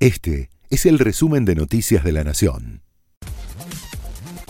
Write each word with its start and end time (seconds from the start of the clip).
Este 0.00 0.48
es 0.70 0.86
el 0.86 0.98
resumen 0.98 1.44
de 1.44 1.54
Noticias 1.54 2.02
de 2.02 2.12
la 2.12 2.24
Nación. 2.24 2.80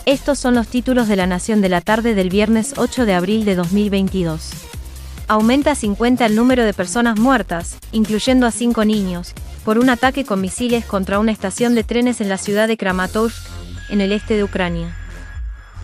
Estos 0.05 0.39
son 0.39 0.55
los 0.55 0.69
títulos 0.69 1.09
de 1.09 1.17
la 1.17 1.27
Nación 1.27 1.59
de 1.59 1.67
la 1.67 1.81
tarde 1.81 2.15
del 2.15 2.29
viernes 2.29 2.75
8 2.77 3.05
de 3.05 3.13
abril 3.13 3.43
de 3.43 3.55
2022. 3.55 4.49
Aumenta 5.27 5.75
50 5.75 6.25
el 6.25 6.37
número 6.37 6.63
de 6.63 6.73
personas 6.73 7.19
muertas, 7.19 7.75
incluyendo 7.91 8.47
a 8.47 8.51
cinco 8.51 8.85
niños, 8.85 9.33
por 9.65 9.77
un 9.77 9.89
ataque 9.89 10.23
con 10.23 10.39
misiles 10.39 10.85
contra 10.85 11.19
una 11.19 11.33
estación 11.33 11.75
de 11.75 11.83
trenes 11.83 12.21
en 12.21 12.29
la 12.29 12.37
ciudad 12.37 12.69
de 12.69 12.77
Kramatorsk, 12.77 13.45
en 13.89 13.99
el 13.99 14.13
este 14.13 14.35
de 14.35 14.45
Ucrania. 14.45 14.95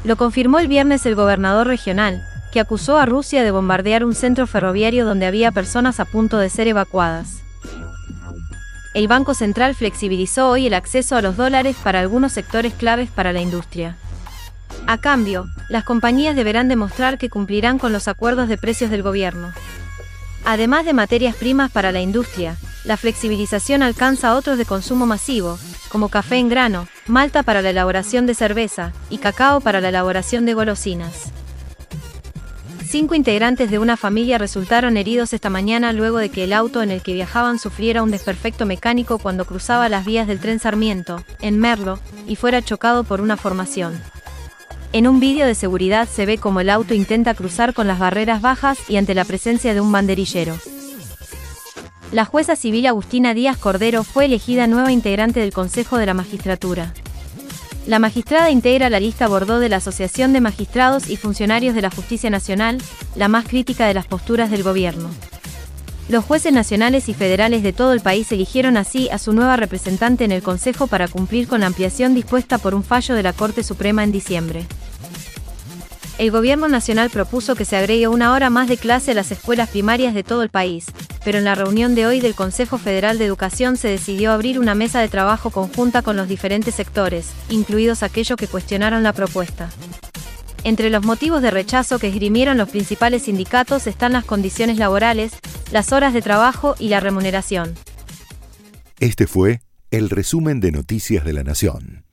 Lo 0.06 0.16
confirmó 0.16 0.60
el 0.60 0.70
viernes 0.70 1.06
el 1.06 1.16
gobernador 1.16 1.68
regional, 1.68 2.24
que 2.54 2.62
acusó 2.62 2.98
a 2.98 3.06
Rusia 3.06 3.44
de 3.44 3.52
bombardear 3.52 4.06
un 4.06 4.16
centro 4.16 4.48
ferroviario 4.48 5.06
donde 5.06 5.26
había 5.26 5.52
personas 5.52 6.00
a 6.00 6.06
punto 6.06 6.38
de 6.38 6.50
ser 6.50 6.70
evacuadas. 6.70 7.42
El 8.98 9.08
Banco 9.08 9.36
Central 9.36 9.76
flexibilizó 9.76 10.50
hoy 10.50 10.66
el 10.66 10.74
acceso 10.74 11.16
a 11.16 11.22
los 11.22 11.38
dólares 11.38 11.76
para 11.84 12.00
algunos 12.00 12.32
sectores 12.32 12.74
claves 12.74 13.12
para 13.12 13.32
la 13.32 13.42
industria. 13.42 13.96
A 14.88 14.98
cambio, 14.98 15.46
las 15.70 15.84
compañías 15.84 16.36
deberán 16.36 16.68
demostrar 16.68 17.20
que 17.20 17.30
cumplirán 17.30 17.78
con 17.78 17.94
los 17.94 18.08
acuerdos 18.08 18.50
de 18.50 18.58
precios 18.58 18.90
del 18.90 19.04
gobierno. 19.04 19.54
Además 20.46 20.84
de 20.84 20.94
materias 20.94 21.36
primas 21.36 21.70
para 21.70 21.92
la 21.92 22.02
industria, 22.02 22.58
la 22.86 22.98
flexibilización 22.98 23.84
alcanza 23.84 24.36
otros 24.36 24.58
de 24.58 24.66
consumo 24.66 25.06
masivo, 25.06 25.60
como 25.90 26.10
café 26.10 26.38
en 26.38 26.50
grano, 26.50 26.88
malta 27.06 27.44
para 27.44 27.62
la 27.62 27.70
elaboración 27.70 28.26
de 28.26 28.34
cerveza 28.34 28.94
y 29.12 29.20
cacao 29.20 29.62
para 29.62 29.80
la 29.80 29.90
elaboración 29.90 30.48
de 30.48 30.56
golosinas. 30.56 31.32
Cinco 32.90 33.16
integrantes 33.16 33.70
de 33.70 33.80
una 33.80 33.98
familia 33.98 34.38
resultaron 34.38 34.96
heridos 34.96 35.34
esta 35.34 35.50
mañana 35.50 35.92
luego 35.92 36.20
de 36.20 36.30
que 36.30 36.46
el 36.46 36.54
auto 36.54 36.82
en 36.82 36.90
el 36.90 37.02
que 37.02 37.14
viajaban 37.14 37.60
sufriera 37.60 38.02
un 38.02 38.12
desperfecto 38.12 38.66
mecánico 38.66 39.18
cuando 39.18 39.44
cruzaba 39.44 39.90
las 39.90 40.06
vías 40.06 40.26
del 40.26 40.40
tren 40.40 40.60
Sarmiento, 40.60 41.22
en 41.42 41.60
Merlo, 41.60 42.00
y 42.30 42.38
fuera 42.38 42.62
chocado 42.62 43.04
por 43.04 43.20
una 43.20 43.36
formación. 43.36 44.02
En 44.94 45.06
un 45.06 45.20
vídeo 45.20 45.46
de 45.46 45.54
seguridad 45.54 46.08
se 46.08 46.26
ve 46.26 46.38
como 46.38 46.62
el 46.62 46.70
auto 46.70 46.94
intenta 46.94 47.34
cruzar 47.34 47.74
con 47.74 47.88
las 47.88 48.00
barreras 48.00 48.42
bajas 48.42 48.78
y 48.88 48.96
ante 48.96 49.14
la 49.14 49.26
presencia 49.26 49.74
de 49.74 49.82
un 49.82 49.92
banderillero. 49.92 50.58
La 52.14 52.24
jueza 52.24 52.56
civil 52.56 52.86
Agustina 52.86 53.34
Díaz 53.34 53.58
Cordero 53.58 54.06
fue 54.06 54.26
elegida 54.26 54.66
nueva 54.66 54.94
integrante 54.94 55.42
del 55.42 55.52
Consejo 55.52 55.98
de 55.98 56.06
la 56.06 56.14
Magistratura. 56.14 56.94
La 57.88 58.00
magistrada 58.00 58.52
integra 58.52 58.90
la 58.90 59.00
lista 59.00 59.30
Bordó 59.30 59.62
de 59.62 59.70
la 59.70 59.78
Asociación 59.78 60.34
de 60.34 60.42
Magistrados 60.42 61.10
y 61.10 61.16
Funcionarios 61.16 61.74
de 61.74 61.82
la 61.82 61.90
Justicia 61.90 62.30
Nacional, 62.30 62.82
la 63.16 63.30
más 63.30 63.48
crítica 63.48 63.88
de 63.88 63.94
las 63.94 64.06
posturas 64.06 64.52
del 64.52 64.62
gobierno. 64.62 65.10
Los 66.10 66.26
jueces 66.26 66.52
nacionales 66.52 67.08
y 67.08 67.14
federales 67.14 67.64
de 67.64 67.72
todo 67.72 67.94
el 67.94 68.02
país 68.02 68.30
eligieron 68.34 68.76
así 68.76 69.08
a 69.10 69.18
su 69.18 69.32
nueva 69.32 69.56
representante 69.56 70.26
en 70.26 70.34
el 70.34 70.44
Consejo 70.44 70.88
para 70.88 71.08
cumplir 71.08 71.48
con 71.48 71.62
la 71.62 71.68
ampliación 71.68 72.14
dispuesta 72.14 72.58
por 72.58 72.76
un 72.76 72.84
fallo 72.84 73.16
de 73.16 73.24
la 73.24 73.32
Corte 73.32 73.64
Suprema 73.64 74.04
en 74.04 74.12
diciembre. 74.12 74.66
El 76.18 76.32
Gobierno 76.32 76.68
Nacional 76.68 77.10
propuso 77.10 77.56
que 77.56 77.64
se 77.64 77.78
agregue 77.78 78.10
una 78.10 78.34
hora 78.34 78.50
más 78.50 78.68
de 78.68 78.76
clase 78.76 79.12
a 79.12 79.14
las 79.14 79.32
escuelas 79.32 79.70
primarias 79.70 80.14
de 80.14 80.24
todo 80.24 80.44
el 80.44 80.50
país, 80.50 80.88
pero 81.28 81.40
en 81.40 81.44
la 81.44 81.56
reunión 81.56 81.94
de 81.94 82.06
hoy 82.06 82.22
del 82.22 82.36
Consejo 82.36 82.78
Federal 82.78 83.18
de 83.18 83.26
Educación 83.26 83.76
se 83.76 83.90
decidió 83.90 84.32
abrir 84.32 84.60
una 84.60 84.76
mesa 84.76 85.02
de 85.02 85.10
trabajo 85.10 85.50
conjunta 85.50 86.02
con 86.02 86.16
los 86.16 86.30
diferentes 86.30 86.74
sectores, 86.74 87.34
incluidos 87.50 88.02
aquellos 88.02 88.38
que 88.38 88.48
cuestionaron 88.48 89.04
la 89.04 89.12
propuesta. 89.12 89.70
Entre 90.64 90.90
los 90.90 91.04
motivos 91.04 91.42
de 91.42 91.52
rechazo 91.52 92.00
que 92.00 92.08
esgrimieron 92.08 92.58
los 92.58 92.70
principales 92.70 93.24
sindicatos 93.24 93.88
están 93.88 94.14
las 94.14 94.24
condiciones 94.24 94.78
laborales, 94.78 95.34
las 95.70 95.92
horas 95.92 96.14
de 96.14 96.22
trabajo 96.22 96.76
y 96.80 96.88
la 96.88 97.02
remuneración. 97.02 97.76
Este 99.02 99.28
fue 99.28 99.60
el 99.92 100.10
resumen 100.10 100.62
de 100.62 100.72
Noticias 100.72 101.26
de 101.26 101.34
la 101.34 101.44
Nación. 101.44 102.07